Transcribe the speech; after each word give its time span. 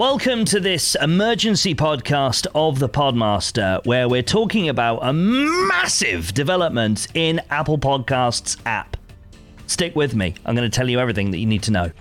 Welcome 0.00 0.44
to 0.46 0.58
this 0.58 0.96
emergency 1.00 1.72
podcast 1.72 2.48
of 2.52 2.80
the 2.80 2.88
Podmaster, 2.88 3.86
where 3.86 4.08
we're 4.08 4.24
talking 4.24 4.68
about 4.68 4.98
a 5.02 5.12
massive 5.12 6.34
development 6.34 7.06
in 7.14 7.40
Apple 7.48 7.78
Podcasts 7.78 8.60
app. 8.66 8.96
Stick 9.68 9.94
with 9.94 10.16
me, 10.16 10.34
I'm 10.44 10.56
going 10.56 10.68
to 10.68 10.76
tell 10.76 10.90
you 10.90 10.98
everything 10.98 11.30
that 11.30 11.38
you 11.38 11.46
need 11.46 11.62
to 11.62 11.70
know. 11.70 11.92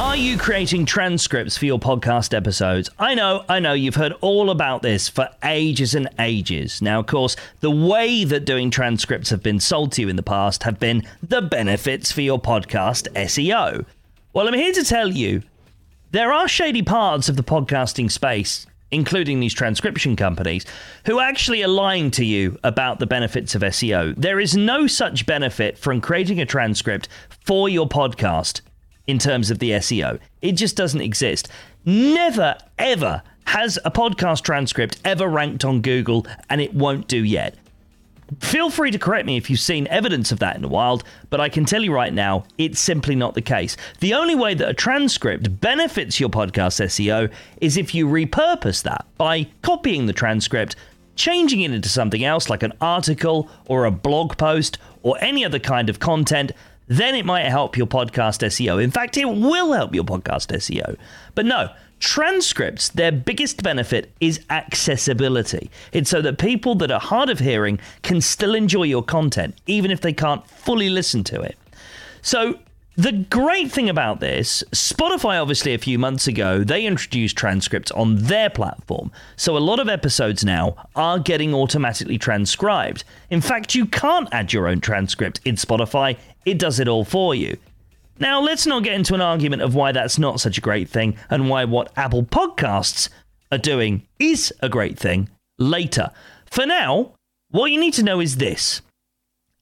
Are 0.00 0.16
you 0.16 0.38
creating 0.38 0.86
transcripts 0.86 1.58
for 1.58 1.66
your 1.66 1.78
podcast 1.78 2.34
episodes? 2.34 2.88
I 2.98 3.14
know, 3.14 3.44
I 3.50 3.60
know, 3.60 3.74
you've 3.74 3.96
heard 3.96 4.14
all 4.22 4.48
about 4.48 4.80
this 4.80 5.10
for 5.10 5.28
ages 5.44 5.94
and 5.94 6.08
ages. 6.18 6.80
Now, 6.80 7.00
of 7.00 7.06
course, 7.06 7.36
the 7.60 7.70
way 7.70 8.24
that 8.24 8.46
doing 8.46 8.70
transcripts 8.70 9.28
have 9.28 9.42
been 9.42 9.60
sold 9.60 9.92
to 9.92 10.00
you 10.00 10.08
in 10.08 10.16
the 10.16 10.22
past 10.22 10.62
have 10.62 10.80
been 10.80 11.06
the 11.22 11.42
benefits 11.42 12.10
for 12.10 12.22
your 12.22 12.40
podcast 12.40 13.12
SEO. 13.12 13.84
Well, 14.32 14.48
I'm 14.48 14.54
here 14.54 14.72
to 14.72 14.84
tell 14.84 15.10
you 15.10 15.42
there 16.12 16.32
are 16.32 16.48
shady 16.48 16.82
parts 16.82 17.28
of 17.28 17.36
the 17.36 17.44
podcasting 17.44 18.10
space, 18.10 18.66
including 18.90 19.38
these 19.38 19.52
transcription 19.52 20.16
companies, 20.16 20.64
who 21.04 21.20
actually 21.20 21.62
are 21.62 21.68
lying 21.68 22.10
to 22.12 22.24
you 22.24 22.58
about 22.64 23.00
the 23.00 23.06
benefits 23.06 23.54
of 23.54 23.60
SEO. 23.60 24.14
There 24.16 24.40
is 24.40 24.56
no 24.56 24.86
such 24.86 25.26
benefit 25.26 25.76
from 25.76 26.00
creating 26.00 26.40
a 26.40 26.46
transcript 26.46 27.06
for 27.44 27.68
your 27.68 27.86
podcast 27.86 28.62
in 29.06 29.18
terms 29.18 29.50
of 29.50 29.58
the 29.58 29.70
SEO. 29.72 30.18
It 30.42 30.52
just 30.52 30.76
doesn't 30.76 31.00
exist. 31.00 31.48
Never, 31.84 32.56
ever 32.78 33.22
has 33.46 33.78
a 33.84 33.90
podcast 33.90 34.42
transcript 34.42 35.00
ever 35.04 35.28
ranked 35.28 35.64
on 35.64 35.80
Google, 35.80 36.26
and 36.48 36.60
it 36.60 36.72
won't 36.74 37.08
do 37.08 37.24
yet. 37.24 37.56
Feel 38.38 38.70
free 38.70 38.92
to 38.92 38.98
correct 38.98 39.26
me 39.26 39.36
if 39.36 39.50
you've 39.50 39.58
seen 39.58 39.88
evidence 39.88 40.30
of 40.30 40.38
that 40.38 40.54
in 40.54 40.62
the 40.62 40.68
wild, 40.68 41.02
but 41.30 41.40
I 41.40 41.48
can 41.48 41.64
tell 41.64 41.82
you 41.82 41.92
right 41.92 42.12
now, 42.12 42.44
it's 42.58 42.78
simply 42.78 43.16
not 43.16 43.34
the 43.34 43.42
case. 43.42 43.76
The 43.98 44.14
only 44.14 44.36
way 44.36 44.54
that 44.54 44.68
a 44.68 44.74
transcript 44.74 45.60
benefits 45.60 46.20
your 46.20 46.28
podcast 46.28 46.80
SEO 46.80 47.32
is 47.60 47.76
if 47.76 47.92
you 47.92 48.06
repurpose 48.06 48.84
that 48.84 49.04
by 49.18 49.48
copying 49.62 50.06
the 50.06 50.12
transcript, 50.12 50.76
changing 51.16 51.62
it 51.62 51.72
into 51.72 51.88
something 51.88 52.24
else 52.24 52.48
like 52.48 52.62
an 52.62 52.72
article 52.80 53.50
or 53.66 53.84
a 53.84 53.90
blog 53.90 54.36
post 54.36 54.78
or 55.02 55.16
any 55.20 55.44
other 55.44 55.58
kind 55.58 55.90
of 55.90 55.98
content 55.98 56.52
then 56.90 57.14
it 57.14 57.24
might 57.24 57.44
help 57.44 57.76
your 57.76 57.86
podcast 57.86 58.44
SEO. 58.44 58.82
In 58.82 58.90
fact, 58.90 59.16
it 59.16 59.24
will 59.24 59.72
help 59.72 59.94
your 59.94 60.02
podcast 60.02 60.48
SEO. 60.48 60.96
But 61.36 61.46
no, 61.46 61.70
transcripts, 62.00 62.88
their 62.88 63.12
biggest 63.12 63.62
benefit 63.62 64.10
is 64.20 64.44
accessibility. 64.50 65.70
It's 65.92 66.10
so 66.10 66.20
that 66.20 66.38
people 66.38 66.74
that 66.74 66.90
are 66.90 66.98
hard 66.98 67.30
of 67.30 67.38
hearing 67.38 67.78
can 68.02 68.20
still 68.20 68.56
enjoy 68.56 68.82
your 68.82 69.04
content, 69.04 69.54
even 69.68 69.92
if 69.92 70.00
they 70.00 70.12
can't 70.12 70.44
fully 70.48 70.90
listen 70.90 71.22
to 71.24 71.40
it. 71.40 71.56
So, 72.22 72.58
the 72.96 73.12
great 73.12 73.70
thing 73.70 73.88
about 73.88 74.20
this, 74.20 74.64
Spotify 74.72 75.40
obviously 75.40 75.74
a 75.74 75.78
few 75.78 75.98
months 75.98 76.26
ago, 76.26 76.64
they 76.64 76.84
introduced 76.84 77.36
transcripts 77.36 77.90
on 77.92 78.16
their 78.16 78.50
platform. 78.50 79.12
So 79.36 79.56
a 79.56 79.58
lot 79.58 79.80
of 79.80 79.88
episodes 79.88 80.44
now 80.44 80.76
are 80.96 81.18
getting 81.18 81.54
automatically 81.54 82.18
transcribed. 82.18 83.04
In 83.30 83.40
fact, 83.40 83.74
you 83.74 83.86
can't 83.86 84.28
add 84.32 84.52
your 84.52 84.66
own 84.66 84.80
transcript 84.80 85.40
in 85.44 85.54
Spotify, 85.54 86.18
it 86.44 86.58
does 86.58 86.80
it 86.80 86.88
all 86.88 87.04
for 87.04 87.34
you. 87.34 87.56
Now, 88.18 88.40
let's 88.40 88.66
not 88.66 88.82
get 88.82 88.94
into 88.94 89.14
an 89.14 89.22
argument 89.22 89.62
of 89.62 89.74
why 89.74 89.92
that's 89.92 90.18
not 90.18 90.40
such 90.40 90.58
a 90.58 90.60
great 90.60 90.88
thing 90.90 91.16
and 91.30 91.48
why 91.48 91.64
what 91.64 91.92
Apple 91.96 92.24
Podcasts 92.24 93.08
are 93.50 93.58
doing 93.58 94.06
is 94.18 94.52
a 94.60 94.68
great 94.68 94.98
thing 94.98 95.30
later. 95.58 96.10
For 96.50 96.66
now, 96.66 97.14
what 97.50 97.70
you 97.70 97.80
need 97.80 97.94
to 97.94 98.02
know 98.02 98.20
is 98.20 98.36
this 98.36 98.82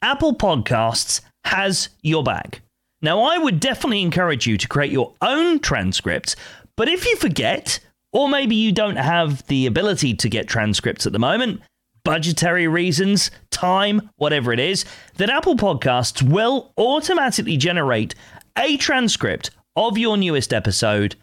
Apple 0.02 0.34
Podcasts 0.34 1.20
has 1.44 1.90
your 2.02 2.24
back. 2.24 2.62
Now, 3.00 3.22
I 3.22 3.38
would 3.38 3.60
definitely 3.60 4.02
encourage 4.02 4.46
you 4.46 4.56
to 4.56 4.68
create 4.68 4.90
your 4.92 5.14
own 5.22 5.60
transcripts, 5.60 6.34
but 6.76 6.88
if 6.88 7.06
you 7.06 7.16
forget, 7.16 7.80
or 8.12 8.28
maybe 8.28 8.56
you 8.56 8.72
don't 8.72 8.96
have 8.96 9.46
the 9.46 9.66
ability 9.66 10.14
to 10.14 10.28
get 10.28 10.48
transcripts 10.48 11.06
at 11.06 11.12
the 11.12 11.18
moment, 11.18 11.60
budgetary 12.04 12.66
reasons, 12.66 13.30
time, 13.50 14.10
whatever 14.16 14.52
it 14.52 14.58
is, 14.58 14.84
then 15.16 15.30
Apple 15.30 15.56
Podcasts 15.56 16.22
will 16.22 16.72
automatically 16.78 17.56
generate 17.56 18.14
a 18.56 18.76
transcript 18.78 19.50
of 19.76 19.98
your 19.98 20.16
newest 20.16 20.52
episode 20.52 21.14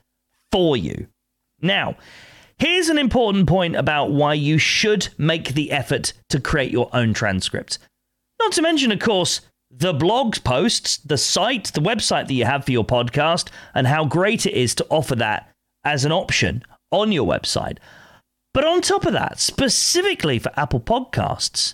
for 0.52 0.78
you. 0.78 1.08
Now, 1.62 1.97
here's 2.58 2.90
an 2.90 2.97
important 2.97 3.47
point 3.47 3.75
about 3.75 4.12
why 4.12 4.35
you 4.35 4.58
should 4.58 5.09
make 5.18 5.53
the 5.56 5.72
effort 5.72 6.14
to 6.30 6.40
create 6.40 6.72
your 6.72 6.90
own 6.94 7.14
transcript. 7.14 7.80
Not 8.40 8.52
to 8.53 8.62
mention, 8.62 8.91
of 8.91 9.00
course, 9.00 9.41
the 9.72 9.94
blog 9.94 10.38
posts, 10.44 10.98
the 10.98 11.18
site, 11.18 11.66
the 11.74 11.81
website 11.81 12.28
that 12.28 12.34
you 12.34 12.46
have 12.46 12.66
for 12.66 12.72
your 12.72 12.86
podcast, 12.86 13.50
and 13.74 13.88
how 13.88 14.06
great 14.06 14.46
it 14.46 14.53
is 14.53 14.76
to 14.76 14.88
offer 14.90 15.16
that 15.16 15.52
as 15.84 16.06
an 16.06 16.12
option 16.12 16.64
on 16.92 17.12
your 17.12 17.28
website. 17.28 17.78
But 18.53 18.66
on 18.66 18.81
top 18.81 19.06
of 19.06 19.14
that, 19.14 19.40
specifically 19.40 20.40
for 20.40 20.52
Apple 20.56 20.80
Podcasts, 20.80 21.74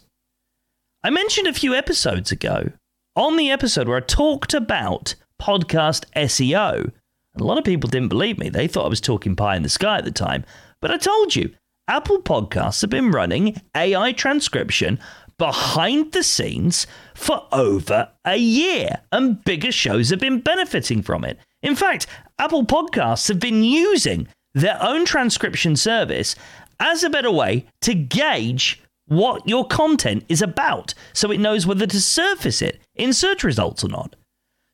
I 1.04 1.10
mentioned 1.10 1.48
a 1.48 1.54
few 1.54 1.74
episodes 1.76 2.32
ago 2.32 2.72
on 3.16 3.38
the 3.38 3.52
episode 3.52 3.88
where 3.88 3.98
I 3.98 4.02
talked 4.02 4.54
about 4.54 5.16
podcast 5.40 6.06
SEO. 6.16 6.92
A 7.36 7.44
lot 7.44 7.58
of 7.58 7.64
people 7.64 7.90
didn't 7.90 8.10
believe 8.10 8.38
me. 8.38 8.50
They 8.50 8.68
thought 8.68 8.86
I 8.86 8.90
was 8.90 9.02
talking 9.02 9.36
pie 9.36 9.56
in 9.56 9.64
the 9.64 9.70
sky 9.70 9.98
at 9.98 10.06
the 10.06 10.12
time. 10.12 10.44
But 10.82 10.92
I 10.92 10.98
told 10.98 11.36
you, 11.36 11.54
Apple 11.88 12.22
Podcasts 12.22 12.82
have 12.82 12.90
been 12.90 13.12
running 13.12 13.60
AI 13.76 14.12
transcription 14.14 15.00
behind 15.42 16.12
the 16.12 16.22
scenes 16.22 16.86
for 17.16 17.48
over 17.52 18.08
a 18.24 18.38
year, 18.38 19.02
and 19.12 19.44
bigger 19.44 19.72
shows 19.72 20.12
have 20.12 20.20
been 20.20 20.40
benefiting 20.40 21.02
from 21.02 21.26
it. 21.26 21.40
In 21.64 21.74
fact, 21.74 22.06
Apple 22.38 22.64
Podcasts 22.64 23.28
have 23.28 23.40
been 23.40 23.64
using 23.64 24.28
their 24.54 24.78
own 24.80 25.04
transcription 25.04 25.76
service 25.76 26.36
as 26.80 27.04
a 27.04 27.10
better 27.10 27.32
way 27.32 27.66
to 27.82 27.96
gauge 27.96 28.84
what 29.08 29.50
your 29.50 29.66
content 29.66 30.24
is 30.30 30.44
about 30.44 30.94
so 31.12 31.32
it 31.32 31.40
knows 31.40 31.66
whether 31.66 31.88
to 31.88 32.00
surface 32.00 32.62
it 32.62 32.80
in 32.94 33.12
search 33.12 33.44
results 33.44 33.84
or 33.84 33.90
not. 33.90 34.16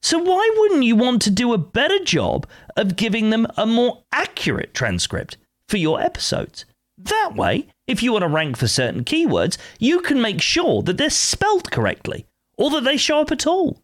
So, 0.01 0.19
why 0.19 0.53
wouldn't 0.57 0.84
you 0.84 0.97
want 0.97 1.22
to 1.22 1.31
do 1.31 1.53
a 1.53 1.57
better 1.57 2.03
job 2.03 2.45
of 2.75 2.97
giving 2.97 3.29
them 3.29 3.47
a 3.55 3.66
more 3.66 4.03
accurate 4.11 4.73
transcript 4.73 5.38
for 5.69 5.78
your 5.78 6.01
episodes? 6.01 6.66
That 6.97 7.35
way, 7.38 7.67
if 7.87 8.03
you 8.03 8.11
want 8.11 8.23
to 8.23 8.27
rank 8.27 8.57
for 8.57 8.67
certain 8.67 9.03
keywords, 9.03 9.57
you 9.79 10.01
can 10.01 10.21
make 10.21 10.41
sure 10.41 10.81
that 10.83 10.97
they're 10.97 11.09
spelt 11.09 11.71
correctly 11.71 12.25
or 12.57 12.69
that 12.71 12.83
they 12.83 12.97
show 12.97 13.21
up 13.21 13.31
at 13.31 13.47
all. 13.47 13.81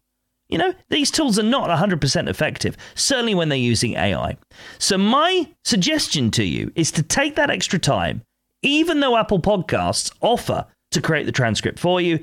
You 0.48 0.58
know, 0.58 0.74
these 0.90 1.10
tools 1.10 1.38
are 1.38 1.42
not 1.42 1.70
100% 1.70 2.28
effective, 2.28 2.76
certainly 2.94 3.34
when 3.34 3.48
they're 3.48 3.58
using 3.58 3.94
AI. 3.94 4.36
So, 4.78 4.98
my 4.98 5.48
suggestion 5.64 6.30
to 6.32 6.44
you 6.44 6.70
is 6.74 6.92
to 6.92 7.02
take 7.02 7.34
that 7.36 7.50
extra 7.50 7.78
time, 7.78 8.22
even 8.62 9.00
though 9.00 9.16
Apple 9.16 9.40
Podcasts 9.40 10.12
offer 10.20 10.66
to 10.90 11.00
create 11.00 11.24
the 11.24 11.32
transcript 11.32 11.78
for 11.78 12.00
you, 12.00 12.22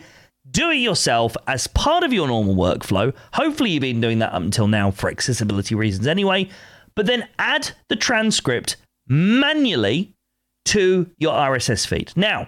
do 0.49 0.69
it 0.69 0.75
yourself 0.75 1.35
as 1.47 1.67
part 1.67 2.03
of 2.03 2.13
your 2.13 2.27
normal 2.27 2.55
workflow. 2.55 3.13
Hopefully, 3.33 3.71
you've 3.71 3.81
been 3.81 4.01
doing 4.01 4.19
that 4.19 4.33
up 4.33 4.41
until 4.41 4.67
now 4.67 4.91
for 4.91 5.09
accessibility 5.09 5.73
reasons 5.73 6.05
anyway, 6.05 6.47
but 6.95 7.07
then 7.07 7.27
add 7.39 7.71
the 7.89 7.95
transcript 7.95 8.77
manually 9.07 10.13
to 10.65 11.09
your 11.17 11.33
RSS 11.33 11.85
feed. 11.87 12.11
Now, 12.15 12.47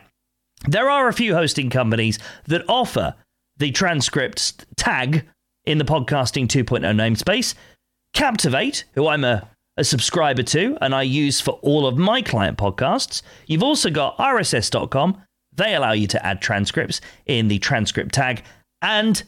there 0.67 0.89
are 0.89 1.07
a 1.07 1.13
few 1.13 1.33
hosting 1.33 1.69
companies 1.69 2.19
that 2.45 2.63
offer 2.67 3.15
the 3.57 3.71
transcripts 3.71 4.53
tag 4.75 5.27
in 5.65 5.77
the 5.77 5.85
podcasting 5.85 6.47
2.0 6.47 6.81
namespace. 6.95 7.55
Captivate, 8.13 8.85
who 8.93 9.07
I'm 9.07 9.23
a, 9.23 9.49
a 9.77 9.83
subscriber 9.83 10.43
to 10.43 10.77
and 10.81 10.93
I 10.93 11.03
use 11.03 11.41
for 11.41 11.53
all 11.61 11.87
of 11.87 11.97
my 11.97 12.21
client 12.21 12.57
podcasts. 12.57 13.21
You've 13.47 13.63
also 13.63 13.89
got 13.89 14.17
RSS.com. 14.17 15.21
They 15.55 15.75
allow 15.75 15.91
you 15.91 16.07
to 16.07 16.25
add 16.25 16.41
transcripts 16.41 17.01
in 17.25 17.47
the 17.47 17.59
transcript 17.59 18.13
tag. 18.13 18.43
And 18.81 19.23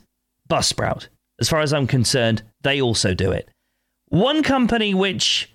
Buzzsprout. 0.49 1.07
As 1.39 1.49
far 1.49 1.61
as 1.61 1.73
I'm 1.73 1.87
concerned, 1.87 2.43
they 2.61 2.81
also 2.81 3.13
do 3.13 3.31
it. 3.31 3.49
One 4.09 4.43
company 4.43 4.93
which, 4.93 5.53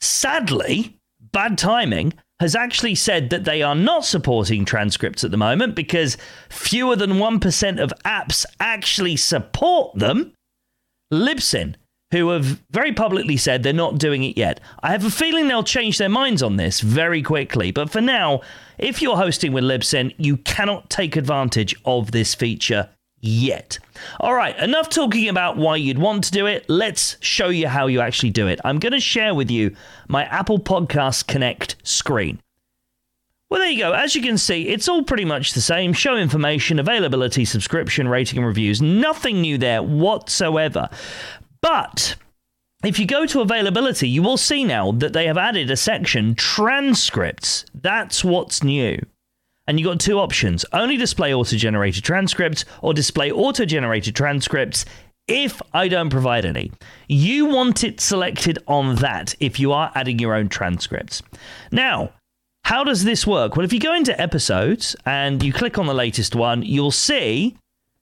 sadly, 0.00 0.98
bad 1.32 1.58
timing, 1.58 2.14
has 2.40 2.54
actually 2.54 2.94
said 2.94 3.30
that 3.30 3.44
they 3.44 3.62
are 3.62 3.74
not 3.74 4.04
supporting 4.04 4.64
transcripts 4.64 5.24
at 5.24 5.30
the 5.30 5.36
moment 5.36 5.74
because 5.74 6.16
fewer 6.48 6.94
than 6.94 7.12
1% 7.14 7.82
of 7.82 7.92
apps 8.04 8.46
actually 8.60 9.16
support 9.16 9.98
them. 9.98 10.32
Libsyn, 11.12 11.74
who 12.12 12.28
have 12.30 12.62
very 12.70 12.92
publicly 12.92 13.36
said 13.36 13.62
they're 13.62 13.72
not 13.72 13.98
doing 13.98 14.22
it 14.22 14.38
yet. 14.38 14.60
I 14.82 14.92
have 14.92 15.04
a 15.04 15.10
feeling 15.10 15.48
they'll 15.48 15.64
change 15.64 15.98
their 15.98 16.08
minds 16.08 16.42
on 16.42 16.56
this 16.56 16.80
very 16.80 17.22
quickly, 17.22 17.70
but 17.70 17.90
for 17.90 18.00
now, 18.00 18.40
if 18.78 19.02
you're 19.02 19.16
hosting 19.16 19.52
with 19.52 19.64
Libsyn, 19.64 20.14
you 20.16 20.36
cannot 20.38 20.88
take 20.90 21.16
advantage 21.16 21.74
of 21.84 22.12
this 22.12 22.34
feature 22.34 22.90
yet. 23.20 23.78
All 24.20 24.34
right, 24.34 24.56
enough 24.58 24.88
talking 24.88 25.28
about 25.28 25.56
why 25.56 25.76
you'd 25.76 25.98
want 25.98 26.24
to 26.24 26.30
do 26.30 26.46
it. 26.46 26.64
Let's 26.68 27.16
show 27.20 27.48
you 27.48 27.68
how 27.68 27.86
you 27.86 28.00
actually 28.00 28.30
do 28.30 28.46
it. 28.46 28.60
I'm 28.64 28.78
going 28.78 28.92
to 28.92 29.00
share 29.00 29.34
with 29.34 29.50
you 29.50 29.74
my 30.08 30.24
Apple 30.24 30.58
Podcast 30.58 31.26
Connect 31.26 31.76
screen. 31.82 32.40
Well, 33.50 33.60
there 33.60 33.70
you 33.70 33.78
go. 33.78 33.92
As 33.92 34.14
you 34.14 34.20
can 34.20 34.36
see, 34.36 34.68
it's 34.68 34.88
all 34.88 35.02
pretty 35.02 35.24
much 35.24 35.52
the 35.52 35.62
same 35.62 35.94
show 35.94 36.16
information, 36.16 36.78
availability, 36.78 37.46
subscription, 37.46 38.06
rating, 38.06 38.38
and 38.38 38.46
reviews. 38.46 38.82
Nothing 38.82 39.40
new 39.40 39.56
there 39.56 39.82
whatsoever. 39.82 40.90
But 41.62 42.16
if 42.84 42.98
you 42.98 43.06
go 43.06 43.24
to 43.26 43.40
availability, 43.40 44.08
you 44.08 44.22
will 44.22 44.36
see 44.36 44.64
now 44.64 44.92
that 44.92 45.14
they 45.14 45.26
have 45.26 45.38
added 45.38 45.70
a 45.70 45.76
section 45.76 46.34
transcripts. 46.34 47.64
That's 47.74 48.22
what's 48.22 48.62
new. 48.62 49.00
And 49.68 49.78
you've 49.78 49.86
got 49.86 50.00
two 50.00 50.18
options 50.18 50.64
only 50.72 50.96
display 50.96 51.32
auto 51.32 51.56
generated 51.56 52.02
transcripts 52.02 52.64
or 52.82 52.94
display 52.94 53.30
auto 53.30 53.64
generated 53.64 54.16
transcripts 54.16 54.84
if 55.28 55.60
I 55.74 55.88
don't 55.88 56.08
provide 56.08 56.46
any. 56.46 56.72
You 57.06 57.46
want 57.46 57.84
it 57.84 58.00
selected 58.00 58.58
on 58.66 58.96
that 58.96 59.34
if 59.40 59.60
you 59.60 59.72
are 59.72 59.92
adding 59.94 60.18
your 60.18 60.34
own 60.34 60.48
transcripts. 60.48 61.22
Now, 61.70 62.12
how 62.64 62.82
does 62.82 63.04
this 63.04 63.26
work? 63.26 63.56
Well, 63.56 63.64
if 63.64 63.72
you 63.72 63.78
go 63.78 63.94
into 63.94 64.18
episodes 64.20 64.96
and 65.04 65.42
you 65.42 65.52
click 65.52 65.78
on 65.78 65.86
the 65.86 65.94
latest 65.94 66.34
one, 66.34 66.62
you'll 66.62 66.90
see 66.90 67.56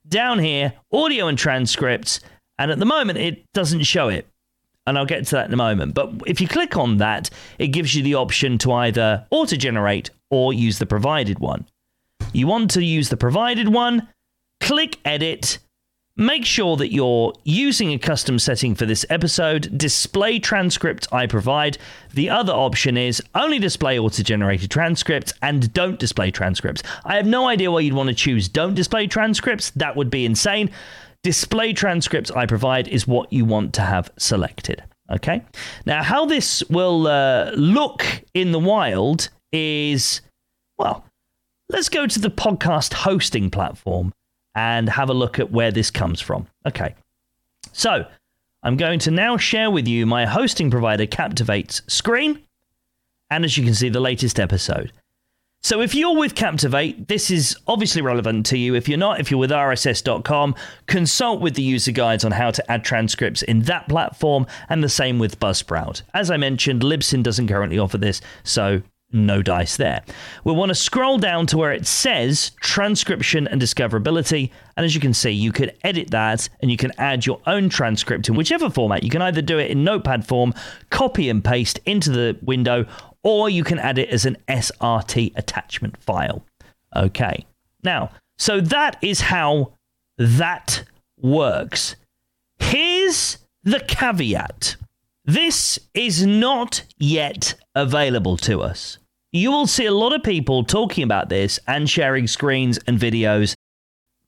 down 0.07 0.39
here 0.39 0.73
audio 0.91 1.27
and 1.27 1.37
transcripts. 1.37 2.21
And 2.57 2.71
at 2.71 2.79
the 2.79 2.85
moment, 2.85 3.19
it 3.19 3.43
doesn't 3.53 3.83
show 3.83 4.07
it. 4.07 4.25
And 4.87 4.97
I'll 4.97 5.05
get 5.05 5.25
to 5.27 5.35
that 5.35 5.47
in 5.47 5.53
a 5.53 5.57
moment. 5.57 5.93
But 5.93 6.13
if 6.25 6.41
you 6.41 6.47
click 6.47 6.77
on 6.77 6.97
that, 6.97 7.29
it 7.59 7.67
gives 7.67 7.93
you 7.93 8.01
the 8.01 8.15
option 8.15 8.57
to 8.59 8.71
either 8.71 9.27
auto 9.29 9.55
generate 9.55 10.09
or 10.31 10.53
use 10.53 10.79
the 10.79 10.85
provided 10.85 11.39
one. 11.39 11.67
You 12.33 12.47
want 12.47 12.71
to 12.71 12.83
use 12.83 13.09
the 13.09 13.17
provided 13.17 13.67
one, 13.69 14.07
click 14.61 14.97
edit, 15.05 15.59
Make 16.19 16.45
sure 16.45 16.77
that 16.77 16.91
you're 16.91 17.31
using 17.43 17.93
a 17.93 17.99
custom 17.99 18.39
setting 18.39 18.73
for 18.73 18.87
this 18.87 19.05
episode. 19.07 19.77
Display 19.77 20.39
transcript 20.39 21.07
I 21.13 21.27
provide. 21.27 21.77
The 22.11 22.31
other 22.31 22.53
option 22.53 22.97
is 22.97 23.21
only 23.35 23.59
display 23.59 23.99
auto 23.99 24.23
generated 24.23 24.71
transcripts 24.71 25.33
and 25.43 25.71
don't 25.73 25.99
display 25.99 26.31
transcripts. 26.31 26.81
I 27.05 27.17
have 27.17 27.27
no 27.27 27.47
idea 27.47 27.69
why 27.69 27.81
you'd 27.81 27.93
want 27.93 28.09
to 28.09 28.15
choose 28.15 28.49
don't 28.49 28.73
display 28.73 29.05
transcripts. 29.05 29.69
That 29.75 29.95
would 29.95 30.09
be 30.09 30.25
insane. 30.25 30.71
Display 31.27 31.73
transcripts 31.73 32.31
I 32.31 32.45
provide 32.45 32.87
is 32.87 33.05
what 33.05 33.33
you 33.33 33.43
want 33.43 33.73
to 33.73 33.81
have 33.81 34.09
selected. 34.17 34.81
Okay. 35.11 35.43
Now, 35.85 36.01
how 36.01 36.23
this 36.23 36.63
will 36.69 37.05
uh, 37.05 37.51
look 37.51 38.05
in 38.33 38.53
the 38.53 38.59
wild 38.59 39.27
is 39.51 40.21
well, 40.77 41.03
let's 41.67 41.89
go 41.89 42.07
to 42.07 42.19
the 42.19 42.29
podcast 42.29 42.93
hosting 42.93 43.49
platform 43.49 44.13
and 44.55 44.87
have 44.87 45.09
a 45.09 45.13
look 45.13 45.37
at 45.37 45.51
where 45.51 45.69
this 45.69 45.91
comes 45.91 46.21
from. 46.21 46.47
Okay. 46.65 46.95
So, 47.73 48.05
I'm 48.63 48.77
going 48.77 48.99
to 48.99 49.11
now 49.11 49.35
share 49.35 49.69
with 49.69 49.85
you 49.85 50.05
my 50.05 50.25
hosting 50.25 50.71
provider 50.71 51.05
Captivate's 51.05 51.81
screen, 51.87 52.41
and 53.29 53.43
as 53.43 53.57
you 53.57 53.65
can 53.65 53.73
see, 53.73 53.89
the 53.89 53.99
latest 53.99 54.39
episode. 54.39 54.93
So, 55.67 55.81
if 55.81 55.93
you're 55.93 56.15
with 56.15 56.33
Captivate, 56.33 57.09
this 57.09 57.29
is 57.29 57.57
obviously 57.67 58.01
relevant 58.01 58.45
to 58.45 58.57
you. 58.57 58.73
If 58.73 58.87
you're 58.87 58.97
not, 58.97 59.19
if 59.19 59.29
you're 59.29 59.37
with 59.37 59.51
RSS.com, 59.51 60.55
consult 60.85 61.41
with 61.41 61.55
the 61.55 61.61
user 61.61 61.91
guides 61.91 62.23
on 62.23 62.31
how 62.31 62.51
to 62.51 62.71
add 62.71 62.85
transcripts 62.85 63.41
in 63.41 63.63
that 63.63 63.89
platform, 63.89 64.47
and 64.69 64.81
the 64.81 64.87
same 64.87 65.19
with 65.19 65.41
Buzzsprout. 65.41 66.03
As 66.13 66.31
I 66.31 66.37
mentioned, 66.37 66.83
Libsyn 66.83 67.21
doesn't 67.21 67.49
currently 67.49 67.79
offer 67.79 67.97
this, 67.97 68.21
so 68.45 68.81
no 69.11 69.41
dice 69.41 69.75
there. 69.75 70.03
We'll 70.45 70.55
want 70.55 70.69
to 70.69 70.75
scroll 70.75 71.17
down 71.17 71.47
to 71.47 71.57
where 71.57 71.73
it 71.73 71.85
says 71.85 72.51
transcription 72.61 73.47
and 73.47 73.61
discoverability. 73.61 74.51
And 74.75 74.85
as 74.85 74.95
you 74.95 75.01
can 75.01 75.13
see, 75.13 75.31
you 75.31 75.51
can 75.51 75.71
edit 75.83 76.11
that 76.11 76.47
and 76.61 76.69
you 76.69 76.77
can 76.77 76.91
add 76.97 77.25
your 77.25 77.41
own 77.45 77.69
transcript 77.69 78.27
in 78.27 78.35
whichever 78.35 78.69
format. 78.69 79.03
You 79.03 79.09
can 79.09 79.21
either 79.21 79.41
do 79.41 79.59
it 79.59 79.71
in 79.71 79.83
notepad 79.83 80.27
form, 80.27 80.53
copy 80.89 81.29
and 81.29 81.43
paste 81.43 81.79
into 81.85 82.09
the 82.09 82.37
window, 82.41 82.85
or 83.27 83.49
you 83.49 83.61
can 83.61 83.77
add 83.77 83.97
it 83.97 84.07
as 84.07 84.25
an 84.25 84.37
SRT 84.47 85.33
attachment 85.35 85.97
file. 85.97 86.45
Okay. 86.95 87.45
Now, 87.83 88.11
so 88.37 88.61
that 88.61 88.95
is 89.01 89.19
how 89.19 89.73
that 90.17 90.85
works. 91.19 91.97
Here's 92.57 93.39
the 93.63 93.81
caveat. 93.81 94.77
This 95.25 95.77
is 95.93 96.25
not 96.25 96.83
yet 96.97 97.55
available 97.75 98.37
to 98.37 98.61
us. 98.61 98.97
You 99.33 99.51
will 99.51 99.67
see 99.67 99.87
a 99.87 99.91
lot 99.91 100.13
of 100.13 100.23
people 100.23 100.63
talking 100.63 101.03
about 101.03 101.27
this 101.27 101.59
and 101.67 101.89
sharing 101.89 102.27
screens 102.27 102.79
and 102.87 102.97
videos, 102.97 103.55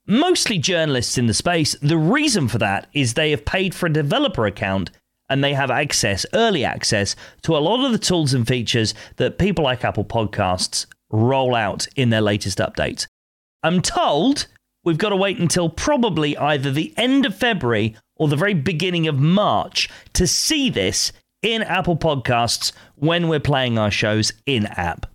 mostly 0.07 0.57
journalists 0.57 1.17
in 1.17 1.27
the 1.27 1.33
space. 1.33 1.73
The 1.81 1.97
reason 1.97 2.49
for 2.49 2.57
that 2.57 2.89
is 2.91 3.13
they 3.13 3.31
have 3.31 3.45
paid 3.45 3.73
for 3.73 3.85
a 3.85 3.93
developer 3.93 4.45
account 4.45 4.91
and 5.29 5.43
they 5.43 5.53
have 5.53 5.71
access, 5.71 6.25
early 6.33 6.65
access, 6.65 7.15
to 7.43 7.55
a 7.55 7.59
lot 7.59 7.85
of 7.85 7.91
the 7.91 7.97
tools 7.97 8.33
and 8.33 8.47
features 8.47 8.93
that 9.17 9.37
people 9.37 9.63
like 9.63 9.83
Apple 9.83 10.05
Podcasts 10.05 10.85
roll 11.11 11.55
out 11.55 11.87
in 11.95 12.09
their 12.09 12.21
latest 12.21 12.57
updates. 12.59 13.07
I'm 13.63 13.81
told 13.81 14.47
we've 14.83 14.97
got 14.97 15.09
to 15.09 15.15
wait 15.15 15.39
until 15.39 15.69
probably 15.69 16.37
either 16.37 16.71
the 16.71 16.93
end 16.97 17.25
of 17.25 17.35
February 17.35 17.95
or 18.15 18.27
the 18.27 18.35
very 18.35 18.53
beginning 18.53 19.07
of 19.07 19.19
March 19.19 19.89
to 20.13 20.27
see 20.27 20.69
this 20.69 21.11
in 21.41 21.61
Apple 21.63 21.97
Podcasts 21.97 22.71
when 22.95 23.27
we're 23.27 23.39
playing 23.39 23.77
our 23.77 23.91
shows 23.91 24.33
in 24.45 24.65
app. 24.65 25.05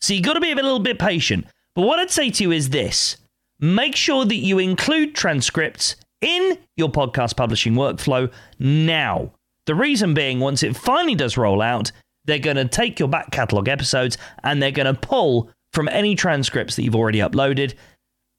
So 0.00 0.14
you've 0.14 0.24
got 0.24 0.34
to 0.34 0.40
be 0.40 0.52
a 0.52 0.56
little 0.56 0.78
bit 0.78 0.98
patient. 0.98 1.46
But 1.74 1.82
what 1.82 1.98
I'd 1.98 2.10
say 2.10 2.30
to 2.30 2.42
you 2.42 2.52
is 2.52 2.70
this 2.70 3.16
make 3.60 3.96
sure 3.96 4.24
that 4.24 4.36
you 4.36 4.58
include 4.58 5.14
transcripts 5.14 5.96
in 6.20 6.58
your 6.76 6.90
podcast 6.90 7.36
publishing 7.36 7.74
workflow 7.74 8.32
now. 8.58 9.32
The 9.68 9.74
reason 9.74 10.14
being, 10.14 10.40
once 10.40 10.62
it 10.62 10.74
finally 10.74 11.14
does 11.14 11.36
roll 11.36 11.60
out, 11.60 11.92
they're 12.24 12.38
going 12.38 12.56
to 12.56 12.64
take 12.64 12.98
your 12.98 13.06
back 13.06 13.30
catalog 13.30 13.68
episodes 13.68 14.16
and 14.42 14.62
they're 14.62 14.70
going 14.70 14.86
to 14.92 14.98
pull 14.98 15.50
from 15.74 15.90
any 15.90 16.14
transcripts 16.14 16.74
that 16.74 16.84
you've 16.84 16.96
already 16.96 17.18
uploaded 17.18 17.74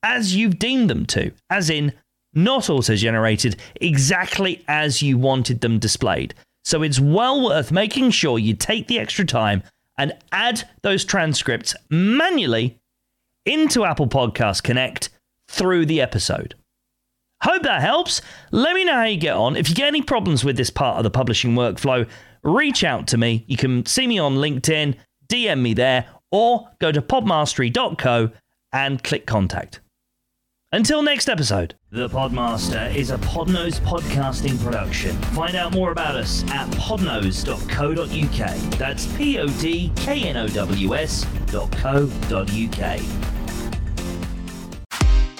as 0.02 0.36
you've 0.36 0.58
deemed 0.58 0.90
them 0.90 1.06
to, 1.06 1.32
as 1.52 1.70
in 1.70 1.94
not 2.34 2.68
auto 2.68 2.96
generated, 2.96 3.58
exactly 3.80 4.66
as 4.68 5.04
you 5.04 5.20
wanted 5.20 5.62
them 5.62 5.78
displayed. 5.78 6.34
So 6.66 6.82
it's 6.82 7.00
well 7.00 7.44
worth 7.44 7.72
making 7.72 8.10
sure 8.10 8.40
you 8.40 8.56
take 8.56 8.88
the 8.88 8.98
extra 8.98 9.24
time 9.24 9.62
and 10.00 10.14
add 10.32 10.68
those 10.82 11.06
transcripts 11.06 11.76
manually 11.92 12.80
into 13.46 13.86
Apple 13.86 14.08
Podcast 14.08 14.64
Connect 14.64 15.10
through 15.48 15.86
the 15.86 16.02
episode. 16.02 16.56
Hope 17.44 17.64
that 17.64 17.82
helps. 17.82 18.22
Let 18.52 18.76
me 18.76 18.84
know 18.84 18.96
how 18.96 19.06
you 19.06 19.18
get 19.18 19.36
on. 19.36 19.56
If 19.56 19.70
you 19.70 19.76
get 19.76 19.88
any 19.88 20.02
problems 20.02 20.44
with 20.44 20.58
this 20.58 20.70
part 20.70 20.98
of 20.98 21.04
the 21.04 21.10
publishing 21.10 21.56
workflow, 21.56 22.08
reach 22.44 22.84
out 22.84 23.08
to 23.08 23.18
me. 23.18 23.46
You 23.48 23.58
can 23.58 23.86
see 23.86 24.08
me 24.08 24.20
on 24.20 24.36
LinkedIn, 24.36 24.96
DM 25.30 25.62
me 25.62 25.74
there, 25.74 26.06
or 26.32 26.70
go 26.80 26.92
to 26.92 27.02
podmastery.co 27.02 28.32
and 28.74 29.04
click 29.04 29.26
contact. 29.26 29.80
Until 30.72 31.02
next 31.02 31.30
episode. 31.30 31.74
The 31.90 32.08
Podmaster 32.08 32.94
is 32.94 33.10
a 33.10 33.18
Podknows 33.18 33.80
podcasting 33.80 34.64
production. 34.64 35.16
Find 35.34 35.56
out 35.56 35.72
more 35.72 35.92
about 35.92 36.16
us 36.16 36.44
at 36.52 36.68
podknows.co.uk. 36.74 38.78
That's 38.78 39.18
P 39.18 39.40
O 39.40 39.48
D 39.48 39.92
K 39.96 40.26
N 40.26 40.38
O 40.38 40.48
W 40.48 40.94
S.co.uk. 40.94 42.00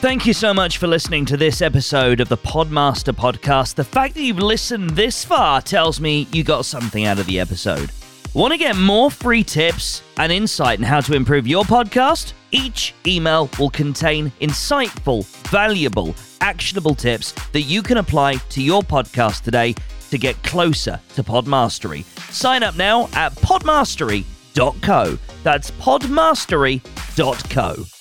Thank 0.02 0.26
you 0.26 0.32
so 0.32 0.54
much 0.54 0.78
for 0.78 0.88
listening 0.88 1.26
to 1.26 1.36
this 1.36 1.62
episode 1.62 2.22
of 2.22 2.30
the 2.30 2.38
Podmaster 2.38 3.14
podcast. 3.14 3.76
The 3.76 3.84
fact 3.84 4.14
that 4.14 4.22
you've 4.22 4.40
listened 4.40 4.92
this 4.92 5.26
far 5.26 5.62
tells 5.62 6.00
me 6.00 6.26
you 6.32 6.42
got 6.42 6.64
something 6.64 7.06
out 7.06 7.20
of 7.20 7.26
the 7.26 7.38
episode. 7.38 7.92
Want 8.34 8.54
to 8.54 8.58
get 8.58 8.78
more 8.78 9.12
free 9.12 9.44
tips 9.44 10.02
and 10.16 10.32
insight 10.32 10.80
on 10.80 10.86
how 10.86 11.02
to 11.02 11.16
improve 11.16 11.46
your 11.46 11.66
podcast? 11.66 12.32
Each 12.52 12.94
email 13.06 13.50
will 13.60 13.70
contain 13.70 14.32
insightful, 14.40 15.26
valuable, 15.50 16.16
actionable 16.40 16.96
tips 16.96 17.34
that 17.52 17.64
you 17.64 17.84
can 17.84 17.98
apply 17.98 18.36
to 18.36 18.64
your 18.64 18.84
podcast 18.84 19.44
today 19.44 19.76
to 20.12 20.18
get 20.18 20.42
closer 20.44 20.98
to 21.16 21.24
Podmastery. 21.24 22.06
Sign 22.32 22.64
up 22.64 22.78
now 22.78 23.10
at 23.16 23.34
podmastery.co. 23.34 25.20
That's 25.44 25.72
podmastery.co. 25.72 27.99